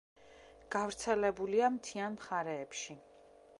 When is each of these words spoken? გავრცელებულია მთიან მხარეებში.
გავრცელებულია 0.75 1.71
მთიან 1.77 2.17
მხარეებში. 2.25 2.99